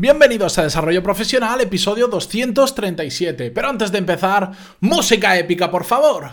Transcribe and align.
Bienvenidos 0.00 0.56
a 0.56 0.62
Desarrollo 0.62 1.02
Profesional, 1.02 1.60
episodio 1.60 2.08
237. 2.08 3.50
Pero 3.50 3.68
antes 3.68 3.92
de 3.92 3.98
empezar, 3.98 4.50
música 4.80 5.36
épica, 5.36 5.70
por 5.70 5.84
favor. 5.84 6.32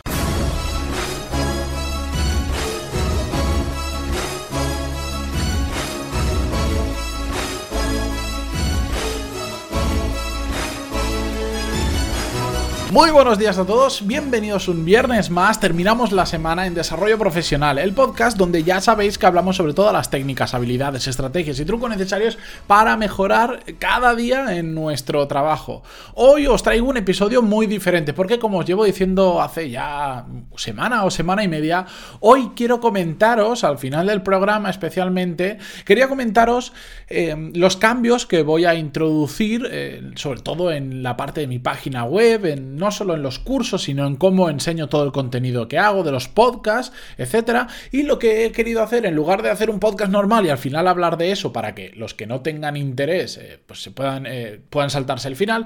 Muy 12.92 13.12
buenos 13.12 13.38
días 13.38 13.58
a 13.58 13.66
todos, 13.66 14.08
bienvenidos 14.08 14.70
un 14.70 14.86
viernes 14.86 15.30
más, 15.30 15.60
terminamos 15.60 16.14
la 16.14 16.26
semana 16.26 16.66
en 16.66 16.74
Desarrollo 16.74 17.18
Profesional, 17.18 17.80
el 17.80 17.92
podcast 17.92 18.38
donde 18.38 18.64
ya 18.64 18.80
sabéis 18.80 19.18
que 19.18 19.26
hablamos 19.26 19.58
sobre 19.58 19.74
todas 19.74 19.92
las 19.92 20.10
técnicas, 20.10 20.54
habilidades, 20.54 21.06
estrategias 21.06 21.60
y 21.60 21.66
trucos 21.66 21.90
necesarios 21.90 22.38
para 22.66 22.96
mejorar 22.96 23.60
cada 23.78 24.16
día 24.16 24.56
en 24.58 24.74
nuestro 24.74 25.28
trabajo. 25.28 25.84
Hoy 26.14 26.48
os 26.48 26.64
traigo 26.64 26.88
un 26.88 26.96
episodio 26.96 27.42
muy 27.42 27.68
diferente, 27.68 28.14
porque 28.14 28.40
como 28.40 28.60
os 28.60 28.66
llevo 28.66 28.86
diciendo 28.86 29.42
hace 29.42 29.70
ya 29.70 30.26
semana 30.56 31.04
o 31.04 31.12
semana 31.12 31.44
y 31.44 31.50
media, 31.50 31.86
hoy 32.22 32.52
quiero 32.56 32.80
comentaros, 32.80 33.66
al 33.66 33.80
final 33.80 34.08
del 34.08 34.22
programa 34.22 34.70
especialmente, 34.70 35.58
quería 35.84 36.08
comentaros 36.08 36.72
eh, 37.10 37.52
los 37.54 37.76
cambios 37.76 38.26
que 38.26 38.44
voy 38.44 38.64
a 38.64 38.76
introducir, 38.76 39.68
eh, 39.70 40.12
sobre 40.16 40.42
todo 40.42 40.72
en 40.72 41.04
la 41.04 41.18
parte 41.18 41.42
de 41.42 41.48
mi 41.48 41.60
página 41.60 42.06
web, 42.06 42.46
en 42.46 42.77
no 42.78 42.92
solo 42.92 43.16
en 43.16 43.24
los 43.24 43.40
cursos, 43.40 43.84
sino 43.84 44.08
en 44.08 44.16
cómo 44.16 44.50
enseño 44.50 44.88
todo 44.88 45.04
el 45.04 45.12
contenido 45.12 45.68
que 45.68 45.78
hago, 45.78 46.04
de 46.04 46.12
los 46.12 46.28
podcasts, 46.28 46.96
etcétera. 47.18 47.68
Y 47.92 48.04
lo 48.04 48.20
que 48.20 48.46
he 48.46 48.52
querido 48.52 48.82
hacer, 48.82 49.06
en 49.06 49.16
lugar 49.16 49.42
de 49.42 49.50
hacer 49.50 49.70
un 49.70 49.80
podcast 49.80 50.12
normal 50.12 50.46
y 50.46 50.50
al 50.50 50.58
final 50.58 50.88
hablar 50.88 51.18
de 51.18 51.32
eso 51.32 51.52
para 51.52 51.76
que 51.76 51.92
los 51.96 52.14
que 52.14 52.28
no 52.28 52.42
tengan 52.42 52.78
interés, 52.78 53.38
eh, 53.38 53.60
pues 53.66 53.82
se 53.82 53.92
puedan, 53.92 54.26
eh, 54.26 54.60
puedan 54.70 54.90
saltarse 54.90 55.28
el 55.28 55.36
final, 55.36 55.66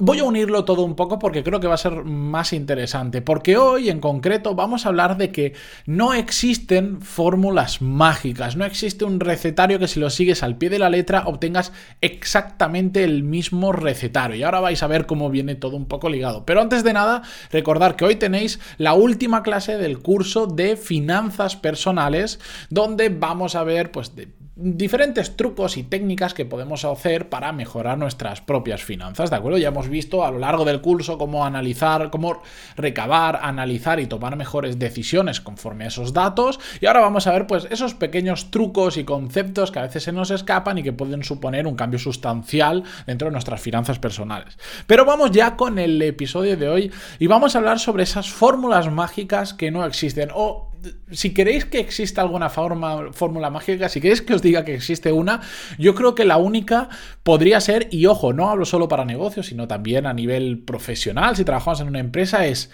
Voy 0.00 0.20
a 0.20 0.24
unirlo 0.24 0.64
todo 0.64 0.84
un 0.84 0.94
poco 0.94 1.18
porque 1.18 1.42
creo 1.42 1.58
que 1.58 1.66
va 1.66 1.74
a 1.74 1.76
ser 1.76 2.04
más 2.04 2.52
interesante, 2.52 3.20
porque 3.20 3.56
hoy 3.56 3.88
en 3.88 3.98
concreto 3.98 4.54
vamos 4.54 4.86
a 4.86 4.90
hablar 4.90 5.16
de 5.16 5.32
que 5.32 5.54
no 5.86 6.14
existen 6.14 7.02
fórmulas 7.02 7.82
mágicas, 7.82 8.54
no 8.54 8.64
existe 8.64 9.04
un 9.04 9.18
recetario 9.18 9.80
que 9.80 9.88
si 9.88 9.98
lo 9.98 10.08
sigues 10.08 10.44
al 10.44 10.56
pie 10.56 10.70
de 10.70 10.78
la 10.78 10.88
letra 10.88 11.24
obtengas 11.26 11.72
exactamente 12.00 13.02
el 13.02 13.24
mismo 13.24 13.72
recetario. 13.72 14.36
Y 14.36 14.44
ahora 14.44 14.60
vais 14.60 14.84
a 14.84 14.86
ver 14.86 15.04
cómo 15.04 15.30
viene 15.30 15.56
todo 15.56 15.76
un 15.76 15.86
poco 15.86 16.08
ligado. 16.08 16.46
Pero 16.46 16.60
antes 16.60 16.84
de 16.84 16.92
nada, 16.92 17.22
recordar 17.50 17.96
que 17.96 18.04
hoy 18.04 18.14
tenéis 18.14 18.60
la 18.76 18.94
última 18.94 19.42
clase 19.42 19.78
del 19.78 19.98
curso 19.98 20.46
de 20.46 20.76
finanzas 20.76 21.56
personales, 21.56 22.38
donde 22.70 23.08
vamos 23.08 23.56
a 23.56 23.64
ver 23.64 23.90
pues 23.90 24.14
de 24.14 24.28
diferentes 24.60 25.36
trucos 25.36 25.76
y 25.76 25.84
técnicas 25.84 26.34
que 26.34 26.44
podemos 26.44 26.84
hacer 26.84 27.28
para 27.28 27.52
mejorar 27.52 27.96
nuestras 27.96 28.40
propias 28.40 28.82
finanzas, 28.82 29.30
¿de 29.30 29.36
acuerdo? 29.36 29.56
Ya 29.56 29.68
hemos 29.68 29.88
visto 29.88 30.24
a 30.24 30.32
lo 30.32 30.40
largo 30.40 30.64
del 30.64 30.80
curso 30.80 31.16
cómo 31.16 31.44
analizar, 31.44 32.10
cómo 32.10 32.42
recabar, 32.76 33.38
analizar 33.40 34.00
y 34.00 34.08
tomar 34.08 34.34
mejores 34.34 34.76
decisiones 34.76 35.40
conforme 35.40 35.84
a 35.84 35.88
esos 35.88 36.12
datos 36.12 36.58
y 36.80 36.86
ahora 36.86 36.98
vamos 36.98 37.28
a 37.28 37.32
ver 37.32 37.46
pues 37.46 37.68
esos 37.70 37.94
pequeños 37.94 38.50
trucos 38.50 38.96
y 38.96 39.04
conceptos 39.04 39.70
que 39.70 39.78
a 39.78 39.82
veces 39.82 40.02
se 40.02 40.12
nos 40.12 40.32
escapan 40.32 40.78
y 40.78 40.82
que 40.82 40.92
pueden 40.92 41.22
suponer 41.22 41.68
un 41.68 41.76
cambio 41.76 42.00
sustancial 42.00 42.82
dentro 43.06 43.28
de 43.28 43.32
nuestras 43.32 43.60
finanzas 43.60 44.00
personales. 44.00 44.58
Pero 44.88 45.04
vamos 45.04 45.30
ya 45.30 45.54
con 45.54 45.78
el 45.78 46.02
episodio 46.02 46.56
de 46.56 46.68
hoy 46.68 46.92
y 47.20 47.28
vamos 47.28 47.54
a 47.54 47.58
hablar 47.58 47.78
sobre 47.78 48.02
esas 48.02 48.28
fórmulas 48.28 48.90
mágicas 48.90 49.54
que 49.54 49.70
no 49.70 49.84
existen 49.84 50.30
o 50.34 50.67
si 51.10 51.34
queréis 51.34 51.64
que 51.64 51.80
exista 51.80 52.20
alguna 52.20 52.48
fórmula 52.50 53.50
mágica, 53.50 53.88
si 53.88 54.00
queréis 54.00 54.22
que 54.22 54.34
os 54.34 54.42
diga 54.42 54.64
que 54.64 54.74
existe 54.74 55.12
una, 55.12 55.40
yo 55.78 55.94
creo 55.94 56.14
que 56.14 56.24
la 56.24 56.36
única 56.36 56.88
podría 57.22 57.60
ser, 57.60 57.88
y 57.90 58.06
ojo, 58.06 58.32
no 58.32 58.50
hablo 58.50 58.64
solo 58.64 58.88
para 58.88 59.04
negocios, 59.04 59.46
sino 59.46 59.66
también 59.68 60.06
a 60.06 60.12
nivel 60.12 60.58
profesional, 60.64 61.36
si 61.36 61.44
trabajamos 61.44 61.80
en 61.80 61.88
una 61.88 62.00
empresa, 62.00 62.46
es 62.46 62.70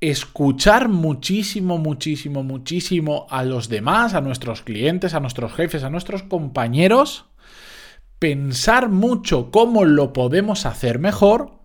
escuchar 0.00 0.88
muchísimo, 0.88 1.78
muchísimo, 1.78 2.42
muchísimo 2.42 3.26
a 3.30 3.44
los 3.44 3.68
demás, 3.68 4.14
a 4.14 4.20
nuestros 4.20 4.62
clientes, 4.62 5.14
a 5.14 5.20
nuestros 5.20 5.52
jefes, 5.54 5.84
a 5.84 5.90
nuestros 5.90 6.24
compañeros, 6.24 7.26
pensar 8.18 8.88
mucho 8.88 9.50
cómo 9.50 9.84
lo 9.84 10.12
podemos 10.12 10.66
hacer 10.66 10.98
mejor 10.98 11.61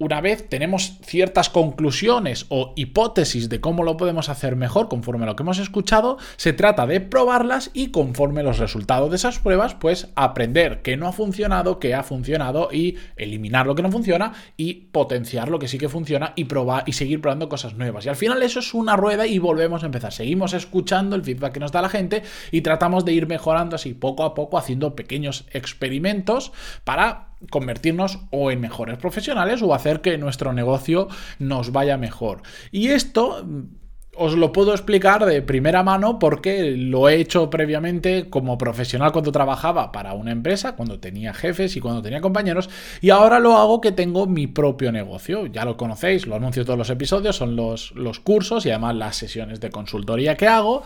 una 0.00 0.22
vez 0.22 0.48
tenemos 0.48 0.98
ciertas 1.02 1.50
conclusiones 1.50 2.46
o 2.48 2.72
hipótesis 2.74 3.50
de 3.50 3.60
cómo 3.60 3.84
lo 3.84 3.98
podemos 3.98 4.30
hacer 4.30 4.56
mejor 4.56 4.88
conforme 4.88 5.24
a 5.24 5.26
lo 5.26 5.36
que 5.36 5.42
hemos 5.42 5.58
escuchado, 5.58 6.16
se 6.36 6.54
trata 6.54 6.86
de 6.86 7.02
probarlas 7.02 7.70
y 7.74 7.90
conforme 7.90 8.42
los 8.42 8.58
resultados 8.58 9.10
de 9.10 9.16
esas 9.16 9.38
pruebas, 9.38 9.74
pues 9.74 10.08
aprender 10.16 10.80
qué 10.80 10.96
no 10.96 11.06
ha 11.06 11.12
funcionado, 11.12 11.78
qué 11.78 11.94
ha 11.94 12.02
funcionado 12.02 12.70
y 12.72 12.96
eliminar 13.16 13.66
lo 13.66 13.74
que 13.74 13.82
no 13.82 13.92
funciona 13.92 14.32
y 14.56 14.72
potenciar 14.90 15.50
lo 15.50 15.58
que 15.58 15.68
sí 15.68 15.76
que 15.76 15.90
funciona 15.90 16.32
y 16.34 16.44
probar 16.44 16.84
y 16.86 16.92
seguir 16.94 17.20
probando 17.20 17.50
cosas 17.50 17.74
nuevas. 17.74 18.06
Y 18.06 18.08
al 18.08 18.16
final 18.16 18.42
eso 18.42 18.60
es 18.60 18.72
una 18.72 18.96
rueda 18.96 19.26
y 19.26 19.38
volvemos 19.38 19.82
a 19.82 19.86
empezar. 19.86 20.12
Seguimos 20.12 20.54
escuchando 20.54 21.14
el 21.14 21.22
feedback 21.22 21.52
que 21.52 21.60
nos 21.60 21.72
da 21.72 21.82
la 21.82 21.90
gente 21.90 22.22
y 22.50 22.62
tratamos 22.62 23.04
de 23.04 23.12
ir 23.12 23.26
mejorando 23.26 23.76
así 23.76 23.92
poco 23.92 24.24
a 24.24 24.32
poco 24.32 24.56
haciendo 24.56 24.96
pequeños 24.96 25.44
experimentos 25.52 26.52
para 26.84 27.29
convertirnos 27.50 28.20
o 28.30 28.50
en 28.50 28.60
mejores 28.60 28.98
profesionales 28.98 29.62
o 29.62 29.74
hacer 29.74 30.00
que 30.00 30.18
nuestro 30.18 30.52
negocio 30.52 31.08
nos 31.38 31.72
vaya 31.72 31.96
mejor. 31.96 32.42
Y 32.70 32.88
esto 32.88 33.44
mm, 33.44 33.80
os 34.16 34.34
lo 34.34 34.52
puedo 34.52 34.72
explicar 34.72 35.24
de 35.24 35.40
primera 35.40 35.82
mano 35.82 36.18
porque 36.18 36.72
lo 36.72 37.08
he 37.08 37.16
hecho 37.16 37.48
previamente 37.48 38.28
como 38.28 38.58
profesional 38.58 39.12
cuando 39.12 39.32
trabajaba 39.32 39.92
para 39.92 40.14
una 40.14 40.32
empresa, 40.32 40.76
cuando 40.76 41.00
tenía 41.00 41.32
jefes 41.32 41.76
y 41.76 41.80
cuando 41.80 42.02
tenía 42.02 42.20
compañeros, 42.20 42.68
y 43.00 43.10
ahora 43.10 43.38
lo 43.38 43.56
hago 43.56 43.80
que 43.80 43.92
tengo 43.92 44.26
mi 44.26 44.46
propio 44.46 44.92
negocio. 44.92 45.46
Ya 45.46 45.64
lo 45.64 45.76
conocéis, 45.76 46.26
lo 46.26 46.36
anuncio 46.36 46.64
todos 46.64 46.78
los 46.78 46.90
episodios, 46.90 47.36
son 47.36 47.56
los, 47.56 47.92
los 47.92 48.20
cursos 48.20 48.66
y 48.66 48.70
además 48.70 48.96
las 48.96 49.16
sesiones 49.16 49.60
de 49.60 49.70
consultoría 49.70 50.36
que 50.36 50.48
hago. 50.48 50.82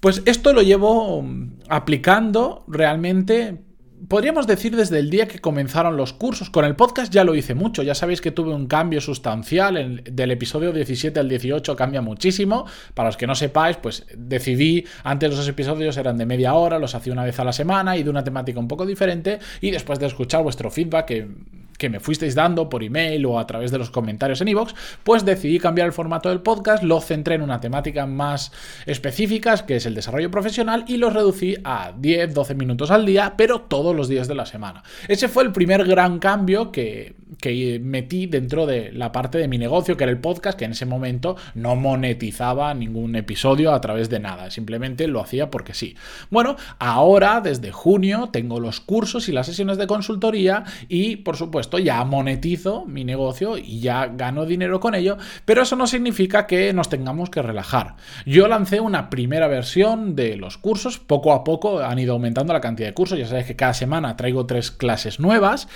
Pues 0.00 0.22
esto 0.26 0.52
lo 0.52 0.62
llevo 0.62 1.22
mm, 1.22 1.58
aplicando 1.68 2.64
realmente 2.68 3.65
podríamos 4.08 4.46
decir 4.46 4.76
desde 4.76 4.98
el 4.98 5.10
día 5.10 5.28
que 5.28 5.38
comenzaron 5.38 5.96
los 5.96 6.12
cursos. 6.12 6.50
Con 6.50 6.64
el 6.64 6.76
podcast 6.76 7.12
ya 7.12 7.24
lo 7.24 7.34
hice 7.34 7.54
mucho, 7.54 7.82
ya 7.82 7.94
sabéis 7.94 8.20
que 8.20 8.30
tuve 8.30 8.54
un 8.54 8.66
cambio 8.66 9.00
sustancial, 9.00 10.02
del 10.04 10.30
episodio 10.30 10.72
17 10.72 11.18
al 11.18 11.28
18 11.28 11.76
cambia 11.76 12.02
muchísimo. 12.02 12.66
Para 12.94 13.08
los 13.08 13.16
que 13.16 13.26
no 13.26 13.34
sepáis, 13.34 13.76
pues 13.76 14.06
decidí, 14.16 14.84
antes 15.04 15.30
los 15.34 15.48
episodios 15.48 15.96
eran 15.96 16.16
de 16.16 16.26
media 16.26 16.54
hora, 16.54 16.78
los 16.78 16.94
hacía 16.94 17.12
una 17.12 17.24
vez 17.24 17.38
a 17.38 17.44
la 17.44 17.52
semana 17.52 17.96
y 17.96 18.02
de 18.02 18.10
una 18.10 18.24
temática 18.24 18.60
un 18.60 18.68
poco 18.68 18.86
diferente, 18.86 19.38
y 19.60 19.70
después 19.70 19.98
de 19.98 20.06
escuchar 20.06 20.42
vuestro 20.42 20.70
feedback, 20.70 21.06
que 21.06 21.28
que 21.76 21.90
me 21.90 22.00
fuisteis 22.00 22.34
dando 22.34 22.68
por 22.68 22.82
email 22.82 23.24
o 23.26 23.38
a 23.38 23.46
través 23.46 23.70
de 23.70 23.78
los 23.78 23.90
comentarios 23.90 24.40
en 24.40 24.48
iVoox, 24.48 24.74
pues 25.04 25.24
decidí 25.24 25.58
cambiar 25.58 25.86
el 25.86 25.92
formato 25.92 26.28
del 26.28 26.40
podcast, 26.40 26.82
lo 26.82 27.00
centré 27.00 27.36
en 27.36 27.42
una 27.42 27.60
temática 27.60 28.06
más 28.06 28.52
específica, 28.86 29.56
que 29.66 29.76
es 29.76 29.86
el 29.86 29.94
desarrollo 29.94 30.30
profesional, 30.30 30.84
y 30.88 30.96
lo 30.96 31.10
reducí 31.10 31.56
a 31.64 31.92
10, 31.96 32.34
12 32.34 32.54
minutos 32.54 32.90
al 32.90 33.06
día, 33.06 33.34
pero 33.36 33.60
todos 33.62 33.94
los 33.94 34.08
días 34.08 34.28
de 34.28 34.34
la 34.34 34.46
semana. 34.46 34.82
Ese 35.08 35.28
fue 35.28 35.44
el 35.44 35.52
primer 35.52 35.84
gran 35.84 36.18
cambio 36.18 36.72
que, 36.72 37.14
que 37.40 37.80
metí 37.82 38.26
dentro 38.26 38.66
de 38.66 38.92
la 38.92 39.12
parte 39.12 39.38
de 39.38 39.48
mi 39.48 39.58
negocio, 39.58 39.96
que 39.96 40.04
era 40.04 40.12
el 40.12 40.20
podcast, 40.20 40.58
que 40.58 40.64
en 40.64 40.72
ese 40.72 40.86
momento 40.86 41.36
no 41.54 41.76
monetizaba 41.76 42.72
ningún 42.74 43.16
episodio 43.16 43.72
a 43.72 43.80
través 43.80 44.08
de 44.08 44.20
nada, 44.20 44.50
simplemente 44.50 45.08
lo 45.08 45.20
hacía 45.20 45.50
porque 45.50 45.74
sí. 45.74 45.96
Bueno, 46.30 46.56
ahora, 46.78 47.40
desde 47.40 47.72
junio, 47.72 48.30
tengo 48.32 48.60
los 48.60 48.80
cursos 48.80 49.28
y 49.28 49.32
las 49.32 49.46
sesiones 49.46 49.78
de 49.78 49.86
consultoría 49.86 50.64
y, 50.88 51.16
por 51.16 51.36
supuesto, 51.36 51.78
ya 51.78 52.04
monetizo 52.04 52.84
mi 52.86 53.04
negocio 53.04 53.58
y 53.58 53.80
ya 53.80 54.06
gano 54.06 54.46
dinero 54.46 54.80
con 54.80 54.94
ello, 54.94 55.16
pero 55.44 55.62
eso 55.62 55.76
no 55.76 55.86
significa 55.86 56.46
que 56.46 56.72
nos 56.72 56.88
tengamos 56.88 57.30
que 57.30 57.42
relajar. 57.42 57.96
Yo 58.24 58.48
lancé 58.48 58.80
una 58.80 59.10
primera 59.10 59.48
versión 59.48 60.14
de 60.14 60.36
los 60.36 60.58
cursos, 60.58 60.98
poco 60.98 61.32
a 61.32 61.44
poco 61.44 61.80
han 61.80 61.98
ido 61.98 62.12
aumentando 62.12 62.52
la 62.52 62.60
cantidad 62.60 62.88
de 62.88 62.94
cursos, 62.94 63.18
ya 63.18 63.26
sabéis 63.26 63.46
que 63.46 63.56
cada 63.56 63.74
semana 63.74 64.16
traigo 64.16 64.46
tres 64.46 64.70
clases 64.70 65.20
nuevas 65.20 65.68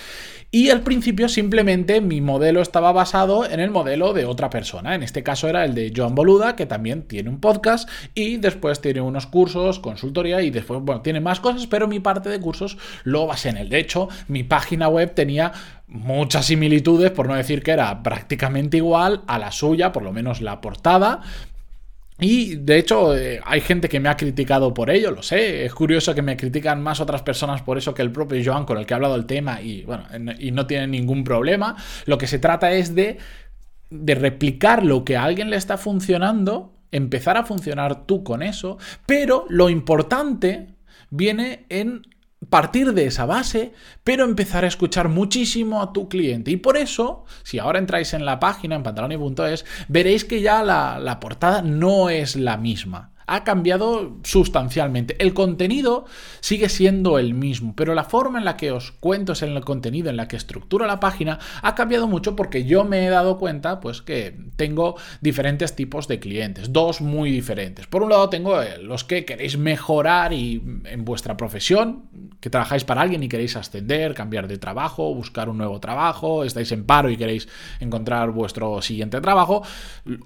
y 0.52 0.70
al 0.70 0.82
principio 0.82 1.28
simplemente 1.40 2.02
mi 2.02 2.20
modelo 2.20 2.60
estaba 2.60 2.92
basado 2.92 3.48
en 3.48 3.60
el 3.60 3.70
modelo 3.70 4.12
de 4.12 4.26
otra 4.26 4.50
persona. 4.50 4.94
En 4.94 5.02
este 5.02 5.22
caso 5.22 5.48
era 5.48 5.64
el 5.64 5.74
de 5.74 5.90
Joan 5.96 6.14
Boluda, 6.14 6.54
que 6.54 6.66
también 6.66 7.04
tiene 7.04 7.30
un 7.30 7.40
podcast 7.40 7.88
y 8.14 8.36
después 8.36 8.82
tiene 8.82 9.00
unos 9.00 9.26
cursos, 9.26 9.78
consultoría 9.78 10.42
y 10.42 10.50
después, 10.50 10.82
bueno, 10.82 11.00
tiene 11.00 11.20
más 11.20 11.40
cosas, 11.40 11.66
pero 11.66 11.88
mi 11.88 11.98
parte 11.98 12.28
de 12.28 12.40
cursos 12.40 12.76
lo 13.04 13.26
basé 13.26 13.48
en 13.48 13.56
él. 13.56 13.70
De 13.70 13.78
hecho, 13.78 14.10
mi 14.28 14.42
página 14.42 14.88
web 14.88 15.14
tenía 15.14 15.52
muchas 15.88 16.44
similitudes, 16.44 17.10
por 17.10 17.26
no 17.26 17.34
decir 17.34 17.62
que 17.62 17.70
era 17.70 18.02
prácticamente 18.02 18.76
igual 18.76 19.22
a 19.26 19.38
la 19.38 19.50
suya, 19.50 19.92
por 19.92 20.02
lo 20.02 20.12
menos 20.12 20.42
la 20.42 20.60
portada, 20.60 21.22
y 22.20 22.56
de 22.56 22.78
hecho 22.78 23.16
eh, 23.16 23.40
hay 23.44 23.60
gente 23.60 23.88
que 23.88 24.00
me 24.00 24.08
ha 24.08 24.16
criticado 24.16 24.74
por 24.74 24.90
ello, 24.90 25.10
lo 25.10 25.22
sé. 25.22 25.64
Es 25.64 25.74
curioso 25.74 26.14
que 26.14 26.22
me 26.22 26.36
critican 26.36 26.82
más 26.82 27.00
otras 27.00 27.22
personas 27.22 27.62
por 27.62 27.78
eso 27.78 27.94
que 27.94 28.02
el 28.02 28.12
propio 28.12 28.40
Joan 28.44 28.64
con 28.64 28.78
el 28.78 28.86
que 28.86 28.94
he 28.94 28.96
hablado 28.96 29.14
del 29.14 29.26
tema 29.26 29.60
y 29.60 29.82
bueno, 29.82 30.04
y 30.38 30.50
no 30.50 30.66
tiene 30.66 30.86
ningún 30.86 31.24
problema. 31.24 31.76
Lo 32.06 32.18
que 32.18 32.26
se 32.26 32.38
trata 32.38 32.72
es 32.72 32.94
de, 32.94 33.18
de 33.90 34.14
replicar 34.14 34.84
lo 34.84 35.04
que 35.04 35.16
a 35.16 35.24
alguien 35.24 35.50
le 35.50 35.56
está 35.56 35.78
funcionando, 35.78 36.74
empezar 36.92 37.36
a 37.36 37.44
funcionar 37.44 38.06
tú 38.06 38.22
con 38.22 38.42
eso, 38.42 38.78
pero 39.06 39.46
lo 39.48 39.70
importante 39.70 40.68
viene 41.10 41.66
en 41.68 42.02
partir 42.48 42.94
de 42.94 43.06
esa 43.06 43.26
base, 43.26 43.72
pero 44.02 44.24
empezar 44.24 44.64
a 44.64 44.68
escuchar 44.68 45.08
muchísimo 45.08 45.82
a 45.82 45.92
tu 45.92 46.08
cliente. 46.08 46.50
Y 46.50 46.56
por 46.56 46.76
eso, 46.76 47.24
si 47.42 47.58
ahora 47.58 47.78
entráis 47.78 48.14
en 48.14 48.24
la 48.24 48.40
página, 48.40 48.76
en 48.76 48.82
pantaloni.es, 48.82 49.66
veréis 49.88 50.24
que 50.24 50.40
ya 50.40 50.62
la, 50.62 51.20
portada 51.20 51.62
no 51.62 52.08
es 52.08 52.36
la 52.36 52.56
misma 52.56 53.10
ha 53.32 53.44
cambiado 53.44 54.16
sustancialmente. 54.24 55.14
El 55.20 55.34
contenido 55.34 56.04
sigue 56.40 56.68
siendo 56.68 57.16
el 57.16 57.32
mismo, 57.32 57.74
pero 57.76 57.94
la 57.94 58.02
forma 58.02 58.40
en 58.40 58.44
la 58.44 58.56
que 58.56 58.72
os 58.72 58.90
cuento 58.90 59.34
en 59.40 59.50
el 59.50 59.64
contenido, 59.64 60.10
en 60.10 60.16
la 60.16 60.26
que 60.26 60.34
estructuro 60.34 60.84
la 60.84 60.98
página, 60.98 61.38
ha 61.62 61.76
cambiado 61.76 62.08
mucho 62.08 62.34
porque 62.34 62.64
yo 62.64 62.84
me 62.84 63.06
he 63.06 63.08
dado 63.08 63.38
cuenta 63.38 63.78
pues 63.78 64.02
que 64.02 64.36
tengo 64.56 64.96
diferentes 65.20 65.76
tipos 65.76 66.08
de 66.08 66.18
clientes, 66.18 66.72
dos 66.72 67.00
muy 67.00 67.30
diferentes. 67.30 67.86
Por 67.86 68.02
un 68.02 68.10
lado 68.10 68.28
tengo 68.30 68.60
eh, 68.62 68.78
los 68.82 69.04
que 69.04 69.24
queréis 69.24 69.56
mejorar 69.56 70.32
y 70.32 70.60
en 70.86 71.04
vuestra 71.04 71.36
profesión, 71.36 72.06
que 72.40 72.50
trabajáis 72.50 72.84
para 72.84 73.02
alguien 73.02 73.22
y 73.22 73.28
queréis 73.28 73.56
ascender, 73.56 74.14
cambiar 74.14 74.48
de 74.48 74.58
trabajo, 74.58 75.14
buscar 75.14 75.48
un 75.48 75.58
nuevo 75.58 75.78
trabajo, 75.80 76.44
estáis 76.44 76.72
en 76.72 76.84
paro 76.84 77.10
y 77.10 77.16
queréis 77.16 77.48
encontrar 77.80 78.30
vuestro 78.30 78.80
siguiente 78.82 79.20
trabajo 79.20 79.62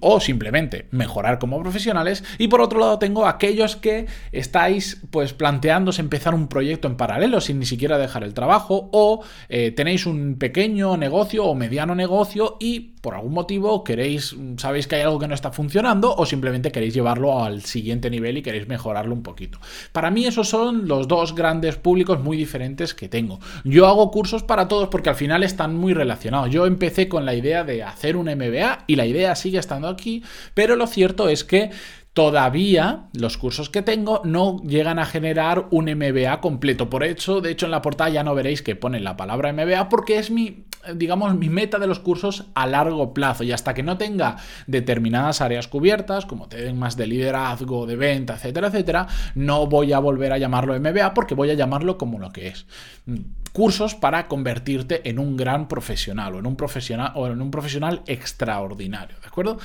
o 0.00 0.20
simplemente 0.20 0.86
mejorar 0.90 1.38
como 1.38 1.60
profesionales. 1.60 2.24
Y 2.38 2.48
por 2.48 2.60
otro 2.60 2.78
lado 2.78 2.98
tengo 2.98 3.26
aquellos 3.26 3.76
que 3.76 4.06
estáis 4.32 5.02
pues 5.10 5.32
planteándose 5.32 6.00
empezar 6.00 6.34
un 6.34 6.48
proyecto 6.48 6.88
en 6.88 6.96
paralelo 6.96 7.40
sin 7.40 7.58
ni 7.58 7.66
siquiera 7.66 7.98
dejar 7.98 8.22
el 8.24 8.34
trabajo 8.34 8.88
o 8.92 9.24
eh, 9.48 9.72
tenéis 9.72 10.06
un 10.06 10.36
pequeño 10.38 10.96
negocio 10.96 11.44
o 11.44 11.54
mediano 11.54 11.94
negocio 11.94 12.56
y 12.60 12.93
por 13.04 13.14
algún 13.14 13.34
motivo 13.34 13.84
queréis, 13.84 14.34
sabéis 14.56 14.86
que 14.86 14.96
hay 14.96 15.02
algo 15.02 15.18
que 15.18 15.28
no 15.28 15.34
está 15.34 15.52
funcionando 15.52 16.14
o 16.16 16.24
simplemente 16.24 16.72
queréis 16.72 16.94
llevarlo 16.94 17.44
al 17.44 17.60
siguiente 17.60 18.08
nivel 18.08 18.38
y 18.38 18.42
queréis 18.42 18.66
mejorarlo 18.66 19.12
un 19.12 19.22
poquito. 19.22 19.58
Para 19.92 20.10
mí 20.10 20.24
esos 20.24 20.48
son 20.48 20.88
los 20.88 21.06
dos 21.06 21.34
grandes 21.34 21.76
públicos 21.76 22.22
muy 22.22 22.38
diferentes 22.38 22.94
que 22.94 23.10
tengo. 23.10 23.40
Yo 23.62 23.88
hago 23.88 24.10
cursos 24.10 24.42
para 24.42 24.68
todos 24.68 24.88
porque 24.88 25.10
al 25.10 25.16
final 25.16 25.42
están 25.42 25.76
muy 25.76 25.92
relacionados. 25.92 26.48
Yo 26.48 26.64
empecé 26.64 27.06
con 27.06 27.26
la 27.26 27.34
idea 27.34 27.62
de 27.62 27.82
hacer 27.82 28.16
un 28.16 28.24
MBA 28.24 28.84
y 28.86 28.96
la 28.96 29.04
idea 29.04 29.34
sigue 29.34 29.58
estando 29.58 29.88
aquí, 29.88 30.22
pero 30.54 30.74
lo 30.74 30.86
cierto 30.86 31.28
es 31.28 31.44
que 31.44 31.72
Todavía 32.14 33.06
los 33.12 33.36
cursos 33.36 33.70
que 33.70 33.82
tengo 33.82 34.22
no 34.22 34.62
llegan 34.62 35.00
a 35.00 35.04
generar 35.04 35.66
un 35.72 35.86
MBA 35.86 36.40
completo. 36.40 36.88
Por 36.88 37.02
eso, 37.02 37.40
de 37.40 37.50
hecho, 37.50 37.66
en 37.66 37.72
la 37.72 37.82
portada 37.82 38.08
ya 38.08 38.22
no 38.22 38.36
veréis 38.36 38.62
que 38.62 38.76
pone 38.76 39.00
la 39.00 39.16
palabra 39.16 39.52
MBA 39.52 39.88
porque 39.88 40.18
es 40.20 40.30
mi, 40.30 40.64
digamos, 40.94 41.34
mi 41.36 41.48
meta 41.48 41.78
de 41.78 41.86
los 41.86 41.98
cursos 41.98 42.46
a 42.54 42.66
largo 42.66 43.14
plazo. 43.14 43.44
Y 43.44 43.52
hasta 43.52 43.74
que 43.74 43.82
no 43.82 43.96
tenga 43.98 44.36
determinadas 44.66 45.40
áreas 45.40 45.68
cubiertas, 45.68 46.26
como 46.26 46.48
temas 46.48 46.96
de 46.96 47.06
liderazgo, 47.06 47.86
de 47.86 47.96
venta, 47.96 48.34
etcétera, 48.34 48.68
etcétera, 48.68 49.06
no 49.34 49.66
voy 49.66 49.92
a 49.92 49.98
volver 49.98 50.32
a 50.32 50.38
llamarlo 50.38 50.78
MBA 50.78 51.14
porque 51.14 51.34
voy 51.34 51.50
a 51.50 51.54
llamarlo 51.54 51.98
como 51.98 52.18
lo 52.18 52.30
que 52.32 52.48
es. 52.48 52.66
Cursos 53.52 53.94
para 53.94 54.26
convertirte 54.26 55.08
en 55.08 55.18
un 55.18 55.36
gran 55.36 55.68
profesional 55.68 56.34
o 56.34 56.38
en 56.38 56.46
un 56.46 56.56
profesional 56.56 57.12
o 57.14 57.26
en 57.26 57.40
un 57.40 57.50
profesional 57.50 58.02
extraordinario. 58.06 59.16
¿De 59.20 59.28
acuerdo? 59.28 59.58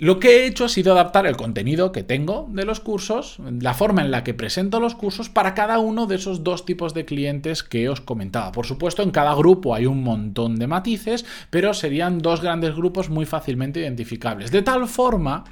Lo 0.00 0.18
que 0.18 0.28
he 0.30 0.46
hecho 0.46 0.64
ha 0.64 0.70
sido 0.70 0.92
adaptar 0.92 1.26
el 1.26 1.36
contenido 1.36 1.92
que 1.92 2.02
tengo 2.02 2.48
de 2.52 2.64
los 2.64 2.80
cursos, 2.80 3.36
la 3.60 3.74
forma 3.74 4.00
en 4.00 4.10
la 4.10 4.24
que 4.24 4.32
presento 4.32 4.80
los 4.80 4.94
cursos 4.94 5.28
para 5.28 5.52
cada 5.52 5.78
uno 5.78 6.06
de 6.06 6.14
esos 6.14 6.42
dos 6.42 6.64
tipos 6.64 6.94
de 6.94 7.04
clientes 7.04 7.62
que 7.62 7.86
os 7.90 8.00
comentaba. 8.00 8.50
Por 8.50 8.64
supuesto, 8.64 9.02
en 9.02 9.10
cada 9.10 9.34
grupo 9.34 9.74
hay 9.74 9.84
un 9.84 10.02
montón 10.02 10.56
de 10.56 10.66
matices, 10.66 11.26
pero 11.50 11.74
serían 11.74 12.20
dos 12.20 12.40
grandes 12.40 12.74
grupos 12.74 13.10
muy 13.10 13.26
fácilmente 13.26 13.80
identificables. 13.80 14.50
De 14.50 14.62
tal 14.62 14.88
forma 14.88 15.44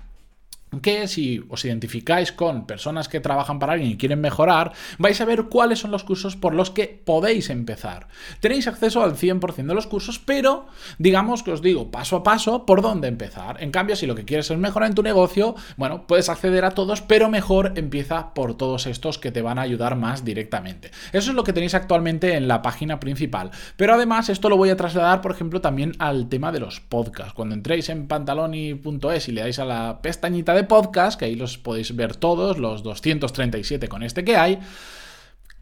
que 0.83 1.09
si 1.09 1.45
os 1.49 1.65
identificáis 1.65 2.33
con 2.33 2.67
personas 2.67 3.09
que 3.09 3.21
trabajan 3.21 3.59
para 3.59 3.73
alguien 3.73 3.93
y 3.93 3.97
quieren 3.97 4.21
mejorar, 4.21 4.73
vais 4.99 5.21
a 5.21 5.25
ver 5.25 5.45
cuáles 5.45 5.81
son 5.81 5.91
los 5.91 6.05
cursos 6.05 6.37
por 6.37 6.55
los 6.55 6.71
que 6.71 7.01
podéis 7.05 7.51
empezar. 7.51 8.09
Tenéis 8.41 8.69
acceso 8.69 9.03
al 9.03 9.17
100% 9.17 9.67
de 9.67 9.75
los 9.75 9.87
cursos, 9.87 10.19
pero 10.19 10.67
digamos 10.99 11.43
que 11.43 11.53
os 11.53 11.63
digo 11.63 11.91
paso 11.91 12.17
a 12.17 12.23
paso 12.23 12.67
por 12.67 12.83
dónde 12.83 13.09
empezar. 13.09 13.63
En 13.63 13.71
cambio, 13.71 13.97
si 13.97 14.07
lo 14.07 14.15
que 14.15 14.25
quieres 14.25 14.51
es 14.51 14.59
mejorar 14.59 14.89
en 14.89 14.95
tu 14.95 15.03
negocio, 15.03 15.55
bueno, 15.77 16.07
puedes 16.07 16.29
acceder 16.29 16.65
a 16.65 16.73
todos, 16.73 17.01
pero 17.01 17.29
mejor 17.29 17.73
empieza 17.77 18.35
por 18.35 18.57
todos 18.57 18.87
estos 18.87 19.19
que 19.19 19.33
te 19.33 19.43
van 19.43 19.59
a 19.59 19.63
ayudar 19.63 19.97
más 19.97 20.25
directamente. 20.25 20.91
Eso 21.13 21.31
es 21.31 21.37
lo 21.37 21.45
que 21.45 21.53
tenéis 21.53 21.75
actualmente 21.75 22.35
en 22.35 22.49
la 22.49 22.63
página 22.63 23.01
principal. 23.01 23.51
Pero 23.77 23.95
además, 23.95 24.29
esto 24.29 24.49
lo 24.49 24.57
voy 24.57 24.71
a 24.71 24.77
trasladar, 24.77 25.21
por 25.21 25.33
ejemplo, 25.33 25.61
también 25.61 25.93
al 25.99 26.29
tema 26.29 26.53
de 26.53 26.61
los 26.61 26.81
podcasts. 26.81 27.33
Cuando 27.33 27.55
entréis 27.55 27.89
en 27.89 28.07
pantaloni.es 28.07 29.29
y 29.29 29.33
le 29.33 29.41
dais 29.41 29.59
a 29.59 29.65
la 29.65 30.01
pestañita 30.03 30.55
de 30.55 30.58
podcast, 30.65 31.19
que 31.19 31.27
ahí 31.27 31.35
los 31.35 31.59
podéis 31.59 31.95
ver 31.95 32.17
todos, 32.17 32.59
los 32.59 32.83
237 32.83 33.89
con 33.89 34.03
este 34.03 34.25
que 34.25 34.37
hay. 34.37 34.59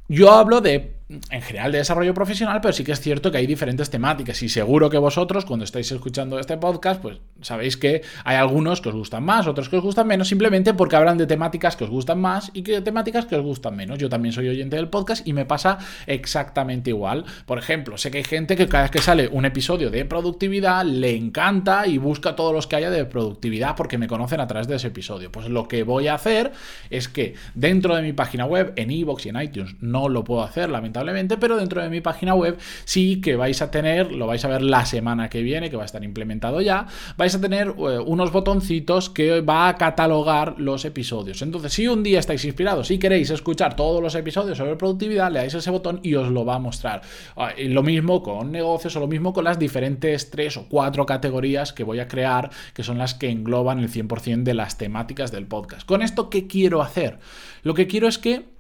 Yo 0.09 0.33
hablo 0.33 0.61
de 0.61 0.96
en 1.09 1.41
general 1.41 1.71
de 1.71 1.79
desarrollo 1.79 2.15
profesional, 2.15 2.61
pero 2.61 2.73
sí 2.73 2.83
que 2.83 2.91
es 2.91 3.01
cierto 3.01 3.31
que 3.31 3.39
hay 3.39 3.47
diferentes 3.47 3.91
temáticas 3.91 4.43
y 4.43 4.49
seguro 4.49 4.91
que 4.91 4.99
vosotros 4.99 5.45
cuando 5.45 5.65
estáis 5.65 5.93
escuchando 5.93 6.41
este 6.41 6.57
podcast, 6.57 7.01
pues 7.01 7.19
sabéis 7.43 7.77
que 7.77 8.03
hay 8.25 8.37
algunos 8.37 8.81
que 8.81 8.89
os 8.89 8.95
gustan 8.97 9.23
más, 9.23 9.47
otros 9.47 9.69
que 9.69 9.77
os 9.77 9.85
gustan 9.85 10.09
menos, 10.09 10.27
simplemente 10.27 10.75
porque 10.75 10.97
hablan 10.97 11.17
de 11.17 11.27
temáticas 11.27 11.77
que 11.77 11.85
os 11.85 11.91
gustan 11.91 12.21
más 12.21 12.51
y 12.55 12.63
que 12.63 12.73
de 12.73 12.83
temáticas 12.83 13.27
que 13.27 13.37
os 13.37 13.43
gustan 13.43 13.77
menos. 13.77 13.99
Yo 13.99 14.09
también 14.09 14.33
soy 14.33 14.49
oyente 14.49 14.75
del 14.75 14.89
podcast 14.89 15.27
y 15.27 15.33
me 15.33 15.45
pasa 15.45 15.79
exactamente 16.09 16.91
igual. 16.91 17.25
Por 17.47 17.59
ejemplo, 17.59 17.97
sé 17.99 18.11
que 18.11 18.19
hay 18.19 18.25
gente 18.25 18.57
que 18.57 18.67
cada 18.67 18.85
vez 18.85 18.91
que 18.91 19.01
sale 19.01 19.29
un 19.29 19.45
episodio 19.45 19.91
de 19.91 20.05
productividad 20.07 20.85
le 20.85 21.15
encanta 21.15 21.87
y 21.87 21.99
busca 21.99 22.35
todos 22.35 22.53
los 22.53 22.67
que 22.67 22.77
haya 22.77 22.91
de 22.91 23.05
productividad 23.05 23.77
porque 23.77 23.97
me 23.97 24.09
conocen 24.09 24.41
a 24.41 24.49
través 24.49 24.67
de 24.67 24.75
ese 24.75 24.89
episodio. 24.89 25.31
Pues 25.31 25.49
lo 25.49 25.69
que 25.69 25.85
voy 25.85 26.09
a 26.09 26.15
hacer 26.15 26.51
es 26.91 27.09
que 27.09 27.35
dentro 27.55 27.95
de 27.95 28.03
mi 28.03 28.13
página 28.13 28.45
web, 28.45 28.73
en 28.75 28.91
iVoox 28.91 29.27
y 29.27 29.29
en 29.29 29.41
iTunes, 29.41 29.77
no 29.81 30.09
lo 30.09 30.25
puedo 30.25 30.43
hacer, 30.43 30.69
lamentablemente 30.69 30.96
pero 31.39 31.57
dentro 31.57 31.83
de 31.83 31.89
mi 31.89 32.01
página 32.01 32.35
web 32.35 32.59
sí 32.85 33.21
que 33.21 33.37
vais 33.37 33.61
a 33.63 33.71
tener, 33.71 34.13
lo 34.13 34.27
vais 34.27 34.45
a 34.45 34.49
ver 34.49 34.63
la 34.63 34.85
semana 34.87 35.29
que 35.29 35.43
viene, 35.43 35.71
que 35.71 35.77
va 35.77 35.83
a 35.83 35.87
estar 35.87 36.03
implementado 36.05 36.61
ya, 36.61 36.87
vais 37.17 37.35
a 37.35 37.41
tener 37.41 37.69
eh, 37.69 37.99
unos 38.05 38.33
botoncitos 38.33 39.11
que 39.11 39.41
va 39.41 39.69
a 39.69 39.77
catalogar 39.77 40.55
los 40.59 40.85
episodios. 40.85 41.43
Entonces, 41.43 41.73
si 41.73 41.89
un 41.89 42.03
día 42.03 42.19
estáis 42.19 42.45
inspirados 42.45 42.91
y 42.91 42.99
queréis 42.99 43.31
escuchar 43.31 43.77
todos 43.77 44.03
los 44.03 44.15
episodios 44.15 44.59
sobre 44.59 44.77
productividad, 44.77 45.31
le 45.31 45.41
dais 45.41 45.55
ese 45.55 45.71
botón 45.71 46.01
y 46.03 46.15
os 46.15 46.29
lo 46.29 46.45
va 46.45 46.57
a 46.57 46.59
mostrar. 46.59 47.03
Ah, 47.37 47.51
lo 47.59 47.83
mismo 47.83 48.23
con 48.23 48.53
negocios 48.53 48.97
o 48.97 49.01
lo 49.01 49.07
mismo 49.07 49.33
con 49.33 49.45
las 49.45 49.59
diferentes 49.59 50.31
tres 50.31 50.57
o 50.57 50.67
cuatro 50.69 51.07
categorías 51.07 51.73
que 51.73 51.85
voy 51.85 52.01
a 52.01 52.09
crear, 52.09 52.51
que 52.75 52.83
son 52.83 52.99
las 52.99 53.15
que 53.15 53.31
engloban 53.31 53.79
el 53.79 53.91
100% 53.91 54.43
de 54.43 54.55
las 54.55 54.79
temáticas 54.79 55.33
del 55.33 55.47
podcast. 55.47 55.87
Con 55.87 56.03
esto, 56.03 56.31
¿qué 56.31 56.47
quiero 56.47 56.83
hacer? 56.83 57.19
Lo 57.63 57.75
que 57.75 57.87
quiero 57.87 58.09
es 58.09 58.19
que 58.19 58.56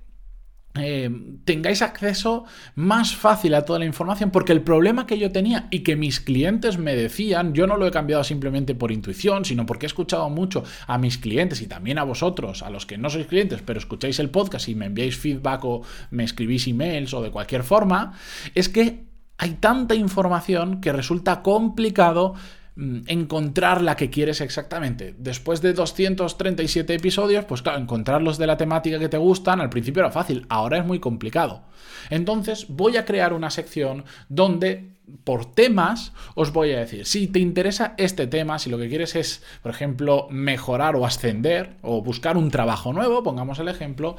eh, 0.78 1.10
tengáis 1.44 1.82
acceso 1.82 2.44
más 2.74 3.14
fácil 3.14 3.54
a 3.54 3.64
toda 3.64 3.78
la 3.78 3.84
información, 3.84 4.30
porque 4.30 4.52
el 4.52 4.62
problema 4.62 5.06
que 5.06 5.18
yo 5.18 5.32
tenía 5.32 5.68
y 5.70 5.80
que 5.80 5.96
mis 5.96 6.20
clientes 6.20 6.78
me 6.78 6.94
decían, 6.94 7.54
yo 7.54 7.66
no 7.66 7.76
lo 7.76 7.86
he 7.86 7.90
cambiado 7.90 8.24
simplemente 8.24 8.74
por 8.74 8.92
intuición, 8.92 9.44
sino 9.44 9.66
porque 9.66 9.86
he 9.86 9.88
escuchado 9.88 10.28
mucho 10.30 10.64
a 10.86 10.98
mis 10.98 11.18
clientes 11.18 11.62
y 11.62 11.66
también 11.66 11.98
a 11.98 12.04
vosotros, 12.04 12.62
a 12.62 12.70
los 12.70 12.86
que 12.86 12.98
no 12.98 13.10
sois 13.10 13.26
clientes, 13.26 13.62
pero 13.64 13.78
escucháis 13.78 14.18
el 14.18 14.30
podcast 14.30 14.68
y 14.68 14.74
me 14.74 14.86
enviáis 14.86 15.16
feedback 15.16 15.64
o 15.64 15.82
me 16.10 16.24
escribís 16.24 16.66
emails 16.66 17.14
o 17.14 17.22
de 17.22 17.30
cualquier 17.30 17.62
forma, 17.62 18.12
es 18.54 18.68
que 18.68 19.06
hay 19.38 19.54
tanta 19.54 19.94
información 19.94 20.80
que 20.80 20.92
resulta 20.92 21.42
complicado 21.42 22.34
encontrar 22.76 23.80
la 23.80 23.96
que 23.96 24.10
quieres 24.10 24.40
exactamente. 24.40 25.14
Después 25.18 25.62
de 25.62 25.72
237 25.72 26.94
episodios, 26.94 27.46
pues 27.46 27.62
claro, 27.62 27.78
encontrarlos 27.78 28.36
de 28.36 28.46
la 28.46 28.58
temática 28.58 28.98
que 28.98 29.08
te 29.08 29.16
gustan, 29.16 29.60
al 29.60 29.70
principio 29.70 30.00
era 30.00 30.10
fácil, 30.10 30.46
ahora 30.50 30.78
es 30.78 30.84
muy 30.84 31.00
complicado. 31.00 31.62
Entonces 32.10 32.66
voy 32.68 32.98
a 32.98 33.06
crear 33.06 33.32
una 33.32 33.50
sección 33.50 34.04
donde 34.28 34.96
por 35.24 35.54
temas 35.54 36.12
os 36.34 36.52
voy 36.52 36.72
a 36.72 36.80
decir, 36.80 37.06
si 37.06 37.28
te 37.28 37.38
interesa 37.38 37.94
este 37.96 38.26
tema, 38.26 38.58
si 38.58 38.68
lo 38.70 38.78
que 38.78 38.88
quieres 38.88 39.14
es, 39.16 39.42
por 39.62 39.70
ejemplo, 39.70 40.26
mejorar 40.30 40.96
o 40.96 41.06
ascender 41.06 41.76
o 41.82 42.02
buscar 42.02 42.36
un 42.36 42.50
trabajo 42.50 42.92
nuevo, 42.92 43.22
pongamos 43.22 43.58
el 43.58 43.68
ejemplo, 43.68 44.16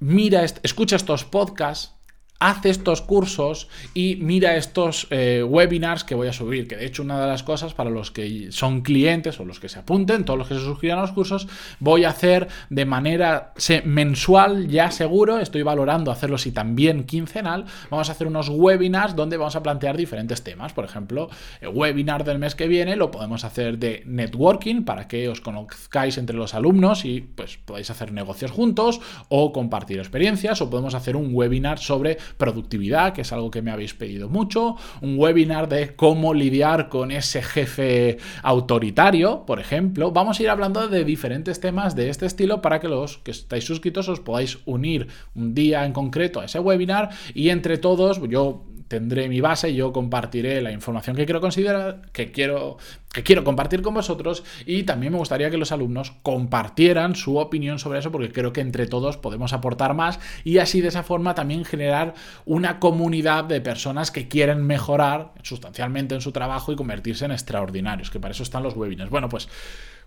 mira, 0.00 0.44
escucha 0.44 0.96
estos 0.96 1.24
podcasts, 1.24 1.94
haz 2.42 2.66
estos 2.66 3.02
cursos 3.02 3.68
y 3.94 4.16
mira 4.16 4.56
estos 4.56 5.06
eh, 5.10 5.44
webinars 5.48 6.02
que 6.02 6.16
voy 6.16 6.26
a 6.26 6.32
subir, 6.32 6.66
que 6.66 6.76
de 6.76 6.86
hecho 6.86 7.04
una 7.04 7.20
de 7.20 7.28
las 7.28 7.44
cosas 7.44 7.72
para 7.72 7.88
los 7.88 8.10
que 8.10 8.50
son 8.50 8.82
clientes 8.82 9.38
o 9.38 9.44
los 9.44 9.60
que 9.60 9.68
se 9.68 9.78
apunten, 9.78 10.24
todos 10.24 10.38
los 10.38 10.48
que 10.48 10.54
se 10.54 10.60
suscriban 10.60 10.98
a 10.98 11.02
los 11.02 11.12
cursos, 11.12 11.46
voy 11.78 12.04
a 12.04 12.08
hacer 12.08 12.48
de 12.68 12.84
manera 12.84 13.54
mensual 13.84 14.66
ya 14.66 14.90
seguro, 14.90 15.38
estoy 15.38 15.62
valorando 15.62 16.10
hacerlo 16.10 16.36
si 16.36 16.50
también 16.50 17.04
quincenal, 17.04 17.64
vamos 17.90 18.08
a 18.08 18.12
hacer 18.12 18.26
unos 18.26 18.48
webinars 18.48 19.14
donde 19.14 19.36
vamos 19.36 19.54
a 19.54 19.62
plantear 19.62 19.96
diferentes 19.96 20.42
temas, 20.42 20.72
por 20.72 20.84
ejemplo, 20.84 21.30
el 21.60 21.68
webinar 21.68 22.24
del 22.24 22.40
mes 22.40 22.56
que 22.56 22.66
viene 22.66 22.96
lo 22.96 23.12
podemos 23.12 23.44
hacer 23.44 23.78
de 23.78 24.02
networking 24.04 24.82
para 24.82 25.06
que 25.06 25.28
os 25.28 25.40
conozcáis 25.40 26.18
entre 26.18 26.36
los 26.36 26.54
alumnos 26.54 27.04
y 27.04 27.20
pues 27.20 27.56
podáis 27.58 27.88
hacer 27.90 28.10
negocios 28.10 28.50
juntos 28.50 29.00
o 29.28 29.52
compartir 29.52 30.00
experiencias 30.00 30.60
o 30.60 30.68
podemos 30.68 30.94
hacer 30.94 31.14
un 31.14 31.30
webinar 31.32 31.78
sobre 31.78 32.18
productividad, 32.36 33.12
que 33.12 33.22
es 33.22 33.32
algo 33.32 33.50
que 33.50 33.62
me 33.62 33.70
habéis 33.70 33.94
pedido 33.94 34.28
mucho, 34.28 34.76
un 35.00 35.18
webinar 35.18 35.68
de 35.68 35.94
cómo 35.94 36.34
lidiar 36.34 36.88
con 36.88 37.10
ese 37.10 37.42
jefe 37.42 38.18
autoritario, 38.42 39.44
por 39.46 39.60
ejemplo. 39.60 40.12
Vamos 40.12 40.38
a 40.38 40.42
ir 40.42 40.50
hablando 40.50 40.88
de 40.88 41.04
diferentes 41.04 41.60
temas 41.60 41.94
de 41.96 42.08
este 42.08 42.26
estilo 42.26 42.62
para 42.62 42.80
que 42.80 42.88
los 42.88 43.18
que 43.18 43.30
estáis 43.30 43.64
suscritos 43.64 44.08
os 44.08 44.20
podáis 44.20 44.58
unir 44.64 45.08
un 45.34 45.54
día 45.54 45.84
en 45.84 45.92
concreto 45.92 46.40
a 46.40 46.44
ese 46.44 46.58
webinar 46.58 47.10
y 47.34 47.50
entre 47.50 47.78
todos 47.78 48.20
yo 48.28 48.64
tendré 48.92 49.26
mi 49.26 49.40
base, 49.40 49.70
y 49.70 49.76
yo 49.76 49.90
compartiré 49.90 50.60
la 50.60 50.70
información 50.70 51.16
que 51.16 51.24
quiero 51.24 51.40
considerar, 51.40 52.02
que 52.12 52.30
quiero, 52.30 52.76
que 53.10 53.22
quiero 53.22 53.42
compartir 53.42 53.80
con 53.80 53.94
vosotros 53.94 54.44
y 54.66 54.82
también 54.82 55.14
me 55.14 55.18
gustaría 55.18 55.48
que 55.48 55.56
los 55.56 55.72
alumnos 55.72 56.12
compartieran 56.22 57.14
su 57.14 57.38
opinión 57.38 57.78
sobre 57.78 58.00
eso 58.00 58.12
porque 58.12 58.30
creo 58.30 58.52
que 58.52 58.60
entre 58.60 58.86
todos 58.86 59.16
podemos 59.16 59.54
aportar 59.54 59.94
más 59.94 60.20
y 60.44 60.58
así 60.58 60.82
de 60.82 60.88
esa 60.88 61.02
forma 61.02 61.34
también 61.34 61.64
generar 61.64 62.12
una 62.44 62.80
comunidad 62.80 63.44
de 63.44 63.62
personas 63.62 64.10
que 64.10 64.28
quieren 64.28 64.62
mejorar 64.66 65.32
sustancialmente 65.42 66.14
en 66.14 66.20
su 66.20 66.30
trabajo 66.30 66.70
y 66.70 66.76
convertirse 66.76 67.24
en 67.24 67.32
extraordinarios, 67.32 68.10
que 68.10 68.20
para 68.20 68.32
eso 68.32 68.42
están 68.42 68.62
los 68.62 68.76
webinars. 68.76 69.08
Bueno, 69.08 69.30
pues 69.30 69.48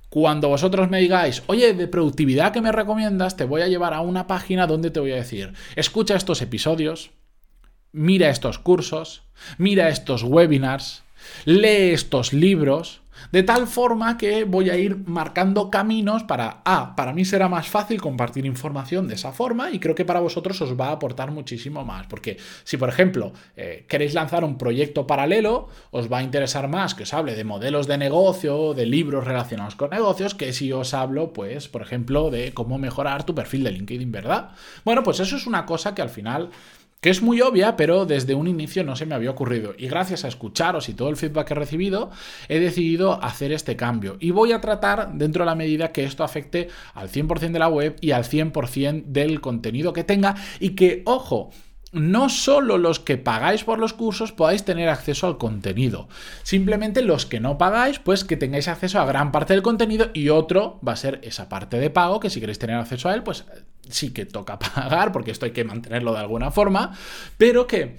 cuando 0.10 0.50
vosotros 0.50 0.92
me 0.92 1.00
digáis, 1.00 1.42
oye, 1.48 1.74
de 1.74 1.88
productividad 1.88 2.54
que 2.54 2.62
me 2.62 2.72
recomiendas, 2.72 3.36
te 3.36 3.46
voy 3.46 3.64
a 3.64 3.68
llevar 3.68 3.96
a 3.96 4.02
una 4.02 4.28
página 4.28 4.68
donde 4.68 4.92
te 4.92 5.00
voy 5.00 5.12
a 5.12 5.16
decir, 5.16 5.54
escucha 5.76 6.16
estos 6.16 6.44
episodios, 6.44 7.10
mira 7.96 8.30
estos 8.30 8.60
cursos, 8.60 9.24
mira 9.58 9.90
estos 9.90 10.24
webinars, 10.24 11.04
lee 11.46 11.94
estos 11.94 12.34
libros, 12.34 13.02
de 13.32 13.44
tal 13.44 13.68
forma 13.68 14.18
que 14.18 14.44
voy 14.44 14.70
a 14.70 14.78
ir 14.78 14.98
marcando 15.08 15.70
caminos 15.70 16.24
para, 16.24 16.62
ah, 16.66 16.94
para 16.96 17.14
mí 17.14 17.26
será 17.26 17.48
más 17.48 17.68
fácil 17.68 18.02
compartir 18.02 18.46
información 18.46 19.08
de 19.08 19.16
esa 19.16 19.32
forma 19.32 19.72
y 19.72 19.80
creo 19.80 19.96
que 19.96 20.06
para 20.06 20.20
vosotros 20.20 20.62
os 20.62 20.80
va 20.80 20.88
a 20.88 20.92
aportar 20.92 21.32
muchísimo 21.32 21.84
más. 21.86 22.08
Porque 22.08 22.38
si, 22.64 22.78
por 22.78 22.90
ejemplo, 22.90 23.32
eh, 23.56 23.86
queréis 23.88 24.14
lanzar 24.14 24.44
un 24.44 24.58
proyecto 24.58 25.08
paralelo, 25.08 25.70
os 25.92 26.12
va 26.12 26.20
a 26.20 26.24
interesar 26.24 26.68
más 26.68 26.94
que 26.94 27.04
os 27.04 27.14
hable 27.14 27.36
de 27.36 27.44
modelos 27.44 27.88
de 27.88 27.98
negocio, 27.98 28.74
de 28.74 28.86
libros 28.86 29.26
relacionados 29.26 29.76
con 29.76 29.90
negocios, 29.90 30.36
que 30.36 30.54
si 30.54 30.72
os 30.72 30.94
hablo, 30.94 31.34
pues, 31.34 31.68
por 31.68 31.82
ejemplo, 31.82 32.30
de 32.30 32.54
cómo 32.54 32.78
mejorar 32.78 33.24
tu 33.24 33.34
perfil 33.34 33.64
de 33.64 33.72
LinkedIn, 33.72 34.12
¿verdad? 34.12 34.52
Bueno, 34.84 35.04
pues 35.04 35.20
eso 35.20 35.36
es 35.36 35.48
una 35.48 35.66
cosa 35.66 35.96
que 35.96 36.02
al 36.02 36.10
final 36.10 36.50
que 37.06 37.12
es 37.12 37.22
muy 37.22 37.40
obvia, 37.40 37.76
pero 37.76 38.08
desde 38.08 38.34
un 38.34 38.48
inicio 38.48 38.84
no 38.84 38.96
se 38.96 39.06
me 39.06 39.14
había 39.14 39.30
ocurrido. 39.30 39.76
Y 39.78 39.88
gracias 39.88 40.26
a 40.26 40.28
escucharos 40.28 40.90
y 40.90 40.96
todo 40.96 41.10
el 41.10 41.18
feedback 41.18 41.50
que 41.50 41.54
he 41.54 41.58
recibido, 41.58 42.10
he 42.50 42.60
decidido 42.60 43.24
hacer 43.24 43.52
este 43.52 43.76
cambio. 43.76 44.18
Y 44.20 44.32
voy 44.32 44.54
a 44.54 44.60
tratar, 44.60 45.14
dentro 45.14 45.44
de 45.44 45.46
la 45.46 45.54
medida 45.54 45.92
que 45.92 46.04
esto 46.04 46.24
afecte 46.24 46.70
al 46.96 47.12
100% 47.12 47.52
de 47.52 47.60
la 47.60 47.68
web 47.68 47.96
y 48.02 48.10
al 48.10 48.24
100% 48.24 49.04
del 49.06 49.40
contenido 49.40 49.94
que 49.94 50.04
tenga. 50.04 50.34
Y 50.60 50.72
que, 50.72 51.04
ojo, 51.06 51.52
no 51.92 52.28
solo 52.30 52.80
los 52.80 53.00
que 53.00 53.18
pagáis 53.18 53.64
por 53.64 53.78
los 53.78 53.94
cursos 53.94 54.32
podáis 54.32 54.66
tener 54.66 54.90
acceso 54.90 55.28
al 55.28 55.38
contenido. 55.38 56.10
Simplemente 56.42 57.04
los 57.04 57.28
que 57.28 57.40
no 57.40 57.60
pagáis, 57.60 58.00
pues 58.00 58.24
que 58.24 58.36
tengáis 58.36 58.68
acceso 58.68 59.00
a 59.00 59.06
gran 59.06 59.32
parte 59.32 59.54
del 59.54 59.62
contenido 59.62 60.10
y 60.16 60.30
otro 60.30 60.80
va 60.86 60.94
a 60.94 60.98
ser 60.98 61.20
esa 61.22 61.50
parte 61.50 61.78
de 61.78 61.92
pago, 61.92 62.20
que 62.20 62.32
si 62.32 62.40
queréis 62.40 62.58
tener 62.58 62.78
acceso 62.78 63.10
a 63.10 63.14
él, 63.14 63.22
pues 63.22 63.46
sí 63.90 64.12
que 64.12 64.26
toca 64.26 64.60
pagar, 64.76 65.12
porque 65.12 65.32
esto 65.32 65.46
hay 65.46 65.52
que 65.52 65.64
mantenerlo 65.64 66.14
de 66.14 66.20
alguna 66.20 66.52
forma, 66.52 66.98
pero 67.38 67.68
que 67.68 67.98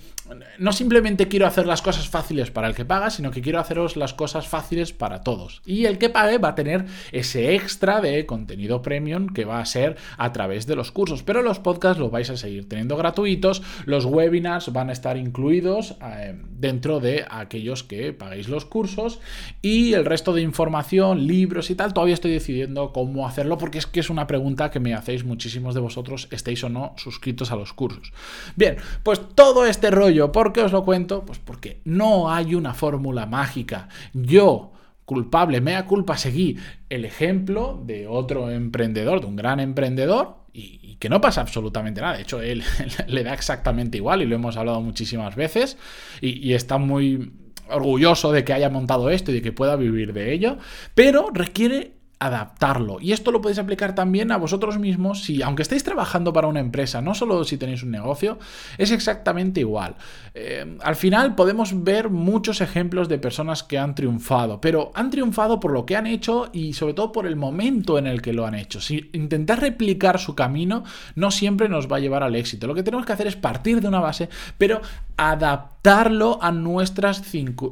no 0.59 0.73
simplemente 0.73 1.29
quiero 1.29 1.47
hacer 1.47 1.67
las 1.67 1.83
cosas 1.83 2.09
fáciles 2.09 2.51
para 2.51 2.69
el 2.69 2.75
que 2.75 2.85
paga, 2.85 3.11
sino 3.11 3.31
que 3.31 3.41
quiero 3.41 3.61
haceros 3.61 3.97
las 3.97 4.15
cosas 4.15 4.49
fáciles 4.49 4.93
para 4.93 5.21
todos. 5.21 5.63
Y 5.65 5.85
el 5.85 5.99
que 5.99 6.11
pague 6.11 6.39
va 6.39 6.49
a 6.49 6.55
tener 6.55 6.87
ese 7.13 7.55
extra 7.55 8.01
de 8.01 8.27
contenido 8.27 8.83
premium 8.83 9.29
que 9.29 9.45
va 9.45 9.61
a 9.61 9.67
ser 9.67 9.97
a 10.19 10.33
través 10.33 10.67
de 10.67 10.77
los 10.77 10.91
cursos. 10.91 11.23
Pero 11.23 11.43
los 11.43 11.59
podcasts 11.59 12.01
los 12.01 12.11
vais 12.11 12.29
a 12.31 12.37
seguir 12.37 12.69
teniendo 12.69 12.97
gratuitos, 12.97 13.63
los 13.85 14.05
webinars 14.05 14.73
van 14.73 14.91
a 14.91 14.93
estar 14.93 15.17
incluidos 15.17 15.97
eh, 16.03 16.35
dentro 16.59 17.01
de 17.01 17.25
aquellos 17.31 17.85
que 17.85 18.13
paguéis 18.13 18.49
los 18.49 18.65
cursos 18.65 19.21
y 19.63 19.93
el 19.93 20.05
resto 20.05 20.33
de 20.33 20.43
información, 20.43 21.27
libros 21.27 21.71
y 21.71 21.75
tal, 21.75 21.95
todavía 21.95 22.15
estoy 22.15 22.33
decidiendo 22.33 22.93
cómo 22.93 23.27
hacerlo 23.29 23.59
porque 23.59 23.79
es 23.79 23.87
que 23.87 24.01
es 24.01 24.11
una 24.11 24.27
pregunta 24.27 24.71
que 24.71 24.81
me 24.81 24.95
hacéis 24.95 25.25
muchísimos 25.25 25.75
de 25.77 25.81
vosotros 25.81 26.27
estéis 26.33 26.65
o 26.65 26.69
no 26.69 26.95
suscritos 26.97 27.53
a 27.53 27.57
los 27.57 27.73
cursos. 27.73 28.13
Bien, 28.57 28.77
pues 29.05 29.21
todo 29.35 29.65
este 29.65 29.93
rollo, 29.93 30.33
¿por 30.33 30.53
qué 30.53 30.63
os 30.63 30.73
lo 30.73 30.85
cuento? 30.85 31.25
Pues 31.25 31.39
porque 31.39 31.81
no 31.85 32.31
hay 32.31 32.57
una 32.57 32.75
fórmula 32.75 33.27
mágica. 33.27 33.89
Yo 34.13 34.73
culpable, 35.05 35.61
mea 35.61 35.87
culpa, 35.87 36.17
seguí 36.17 36.57
el 36.91 37.05
ejemplo 37.05 37.81
de 37.87 38.09
otro 38.09 38.51
emprendedor, 38.51 39.21
de 39.21 39.27
un 39.27 39.37
gran 39.37 39.61
emprendedor, 39.61 40.39
y, 40.53 40.97
que 40.97 41.09
no 41.09 41.21
pasa 41.21 41.43
absolutamente 41.43 42.01
nada. 42.01 42.17
De 42.17 42.23
hecho, 42.23 42.41
él 42.41 42.65
le 43.07 43.23
da 43.23 43.35
exactamente 43.35 43.99
igual 43.99 44.23
y 44.23 44.27
lo 44.27 44.35
hemos 44.35 44.57
hablado 44.57 44.81
muchísimas 44.81 45.37
veces 45.37 45.77
y 46.21 46.55
está 46.55 46.79
muy 46.79 47.31
orgulloso 47.69 48.33
de 48.33 48.45
que 48.45 48.53
haya 48.53 48.71
montado 48.71 49.11
esto 49.11 49.31
y 49.31 49.35
de 49.35 49.43
que 49.43 49.53
pueda 49.53 49.77
vivir 49.77 50.13
de 50.13 50.33
ello, 50.33 50.59
pero 50.95 51.31
requiere 51.33 51.96
adaptarlo. 52.19 52.99
Y 53.01 53.13
esto 53.13 53.31
lo 53.31 53.41
podéis 53.43 53.59
aplicar 53.59 53.95
también 53.95 54.33
a 54.33 54.39
vosotros 54.39 54.79
mismos 54.79 55.23
si, 55.23 55.43
aunque 55.43 55.63
estéis 55.63 55.85
trabajando 55.85 56.33
para 56.33 56.49
una 56.49 56.61
empresa, 56.61 57.03
no 57.03 57.15
solo 57.15 57.45
si 57.45 57.59
tenéis 57.59 57.83
un 57.83 57.91
negocio, 57.91 58.39
es 58.79 58.91
exactamente 58.91 59.61
igual. 59.61 59.97
Eh, 60.35 60.79
al 60.83 60.97
final 60.97 61.35
podemos 61.35 61.85
ver 61.85 62.09
muchos 62.09 62.61
ejemplos 62.61 63.09
de 63.09 63.19
personas 63.19 63.63
que 63.63 63.79
han 63.79 63.95
triunfado, 63.95 64.61
pero 64.61 64.93
han 64.95 65.11
triunfado 65.11 65.61
por 65.61 65.73
lo 65.73 65.85
que 65.85 65.97
han 65.97 66.07
hecho 66.07 66.49
y 66.53 66.73
sobre 66.73 66.95
todo 66.95 67.13
por 67.13 67.27
el 67.27 67.37
momento 67.37 67.99
en 67.99 68.07
el 68.07 68.23
que 68.23 68.33
lo 68.33 68.47
han 68.47 68.55
hecho. 68.55 68.81
Si 68.81 69.11
intentar 69.13 69.61
replicar 69.61 70.19
su 70.19 70.35
camino 70.35 70.85
no 71.15 71.31
siempre 71.31 71.69
nos 71.69 71.91
va 71.91 71.97
a 71.97 72.01
llevar 72.01 72.23
al 72.23 72.35
éxito. 72.35 72.67
Lo 72.67 72.75
que 72.75 72.83
tenemos 72.83 73.05
que 73.05 73.13
hacer 73.13 73.27
es 73.27 73.37
partir 73.37 73.81
de 73.81 73.89
una 73.89 74.01
base, 74.01 74.29
pero 74.57 74.81
adaptarlo 75.17 76.39
a 76.43 76.53
nuestras 76.53 77.23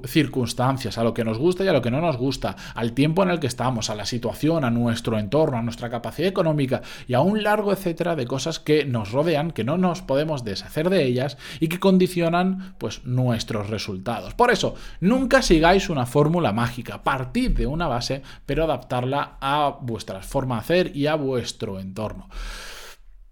circunstancias, 0.06 0.96
a 0.96 1.04
lo 1.04 1.12
que 1.12 1.24
nos 1.24 1.38
gusta 1.38 1.64
y 1.64 1.68
a 1.68 1.72
lo 1.72 1.82
que 1.82 1.90
no 1.90 2.00
nos 2.00 2.16
gusta, 2.16 2.56
al 2.74 2.92
tiempo 2.92 3.22
en 3.22 3.30
el 3.30 3.40
que 3.40 3.46
estamos, 3.46 3.90
a 3.90 3.94
la 3.94 4.06
situación 4.06 4.64
a 4.64 4.70
nuestro 4.70 5.18
entorno, 5.18 5.58
a 5.58 5.62
nuestra 5.62 5.90
capacidad 5.90 6.28
económica 6.28 6.82
y 7.06 7.14
a 7.14 7.20
un 7.20 7.42
largo 7.42 7.72
etcétera 7.72 8.16
de 8.16 8.26
cosas 8.26 8.60
que 8.60 8.84
nos 8.84 9.12
rodean, 9.12 9.50
que 9.50 9.64
no 9.64 9.76
nos 9.76 10.00
podemos 10.00 10.44
deshacer 10.44 10.88
de 10.88 11.04
ellas 11.04 11.36
y 11.60 11.68
que 11.68 11.80
condicionan 11.80 12.74
pues 12.78 13.04
nuestros 13.04 13.68
resultados. 13.68 14.34
Por 14.34 14.50
eso, 14.50 14.74
nunca 15.00 15.42
sigáis 15.42 15.90
una 15.90 16.06
fórmula 16.06 16.52
mágica, 16.52 17.02
partid 17.02 17.50
de 17.50 17.66
una 17.66 17.88
base, 17.88 18.22
pero 18.46 18.64
adaptarla 18.64 19.36
a 19.40 19.78
vuestra 19.80 20.22
forma 20.22 20.56
de 20.56 20.60
hacer 20.60 20.96
y 20.96 21.08
a 21.08 21.16
vuestro 21.16 21.78
entorno. 21.78 22.28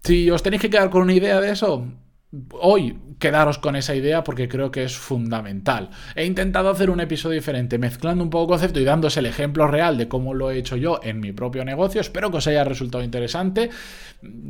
Si 0.03 0.29
os 0.29 0.43
tenéis 0.43 0.61
que 0.61 0.69
quedar 0.69 0.89
con 0.89 1.03
una 1.03 1.13
idea 1.13 1.39
de 1.39 1.51
eso, 1.51 1.87
hoy 2.59 2.97
quedaros 3.19 3.57
con 3.57 3.75
esa 3.75 3.95
idea 3.95 4.23
porque 4.23 4.49
creo 4.49 4.71
que 4.71 4.83
es 4.83 4.97
fundamental. 4.97 5.89
He 6.15 6.25
intentado 6.25 6.69
hacer 6.69 6.89
un 6.89 6.99
episodio 6.99 7.35
diferente, 7.35 7.77
mezclando 7.77 8.23
un 8.23 8.29
poco 8.29 8.47
concepto 8.47 8.79
y 8.79 8.83
dándose 8.83 9.19
el 9.19 9.27
ejemplo 9.27 9.67
real 9.67 9.97
de 9.97 10.07
cómo 10.07 10.33
lo 10.33 10.51
he 10.51 10.57
hecho 10.57 10.75
yo 10.75 10.99
en 11.03 11.19
mi 11.19 11.31
propio 11.31 11.63
negocio. 11.63 12.01
Espero 12.01 12.31
que 12.31 12.37
os 12.37 12.47
haya 12.47 12.63
resultado 12.63 13.03
interesante. 13.03 13.69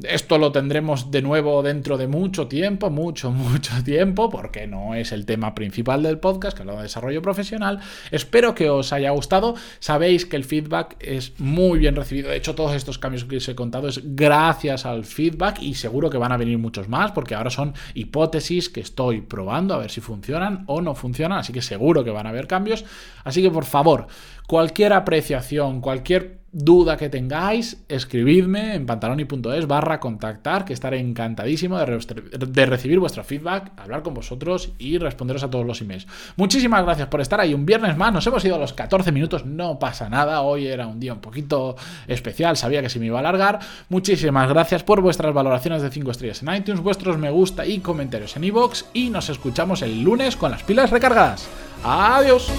Esto 0.03 0.37
lo 0.37 0.51
tendremos 0.51 1.11
de 1.11 1.21
nuevo 1.21 1.61
dentro 1.61 1.97
de 1.97 2.07
mucho 2.07 2.47
tiempo, 2.47 2.89
mucho, 2.89 3.31
mucho 3.31 3.83
tiempo, 3.83 4.29
porque 4.29 4.65
no 4.65 4.95
es 4.95 5.11
el 5.11 5.25
tema 5.25 5.53
principal 5.53 6.03
del 6.03 6.19
podcast, 6.19 6.55
que 6.55 6.63
hablo 6.63 6.77
de 6.77 6.83
desarrollo 6.83 7.21
profesional. 7.21 7.79
Espero 8.11 8.55
que 8.55 8.69
os 8.69 8.93
haya 8.93 9.11
gustado. 9.11 9.55
Sabéis 9.79 10.25
que 10.25 10.37
el 10.37 10.45
feedback 10.45 10.95
es 10.99 11.39
muy 11.39 11.79
bien 11.79 11.95
recibido. 11.95 12.29
De 12.29 12.37
hecho, 12.37 12.55
todos 12.55 12.73
estos 12.73 12.97
cambios 12.97 13.25
que 13.25 13.37
os 13.37 13.47
he 13.47 13.55
contado 13.55 13.87
es 13.87 14.01
gracias 14.03 14.85
al 14.85 15.05
feedback 15.05 15.61
y 15.61 15.73
seguro 15.73 16.09
que 16.09 16.17
van 16.17 16.31
a 16.31 16.37
venir 16.37 16.57
muchos 16.57 16.87
más, 16.87 17.11
porque 17.11 17.35
ahora 17.35 17.49
son 17.49 17.72
hipótesis 17.93 18.69
que 18.69 18.81
estoy 18.81 19.21
probando 19.21 19.73
a 19.73 19.77
ver 19.77 19.91
si 19.91 20.01
funcionan 20.01 20.63
o 20.67 20.81
no 20.81 20.95
funcionan, 20.95 21.39
así 21.39 21.53
que 21.53 21.61
seguro 21.61 22.03
que 22.03 22.11
van 22.11 22.25
a 22.25 22.29
haber 22.29 22.47
cambios. 22.47 22.85
Así 23.23 23.41
que 23.41 23.51
por 23.51 23.65
favor, 23.65 24.07
cualquier 24.47 24.93
apreciación, 24.93 25.81
cualquier 25.81 26.43
duda 26.53 26.97
que 26.97 27.09
tengáis, 27.09 27.83
escribidme 27.89 28.75
en 28.75 28.85
pantaloni.es 28.85 29.65
barra 29.65 29.99
contactar, 29.99 30.63
que 30.63 30.73
estaré 30.73 30.99
encantadísimo 30.99 31.79
de, 31.79 32.65
recibir 32.67 32.99
vuestro 32.99 33.23
feedback, 33.23 33.71
hablar 33.75 34.03
con 34.03 34.13
vosotros 34.13 34.71
y 34.77 34.99
responderos 34.99 35.43
a 35.43 35.49
todos 35.49 35.65
los 35.65 35.81
emails. 35.81 36.05
Muchísimas 36.35 36.83
gracias 36.83 37.07
por 37.07 37.21
estar 37.21 37.41
ahí 37.41 37.55
un 37.55 37.65
viernes 37.65 37.97
más, 37.97 38.13
nos 38.13 38.27
hemos 38.27 38.45
ido 38.45 38.55
a 38.55 38.59
los 38.59 38.73
14 38.73 39.11
minutos, 39.11 39.45
no 39.45 39.79
pasa 39.79 40.09
nada, 40.09 40.41
hoy 40.41 40.67
era 40.67 40.85
un 40.85 40.99
día 40.99 41.13
un 41.13 41.21
poquito 41.21 41.75
especial, 42.07 42.55
sabía 42.55 42.83
que 42.83 42.89
se 42.89 42.99
me 42.99 43.07
iba 43.07 43.17
a 43.17 43.21
alargar. 43.21 43.59
Muchísimas 43.89 44.47
gracias 44.47 44.83
por 44.83 45.01
vuestras 45.01 45.33
valoraciones 45.33 45.81
de 45.81 45.89
5 45.89 46.11
estrellas 46.11 46.43
en 46.43 46.53
iTunes, 46.53 46.81
vuestros 46.81 47.17
me 47.17 47.31
gusta 47.31 47.65
y 47.65 47.79
comentarios 47.79 48.37
en 48.37 48.43
iVoox 48.43 48.85
y 48.93 49.09
nos 49.09 49.27
escuchamos 49.29 49.81
el 49.81 50.03
lunes 50.03 50.35
con 50.35 50.51
las 50.51 50.61
pilas 50.61 50.91
recargadas. 50.91 51.49
Adiós. 51.83 52.51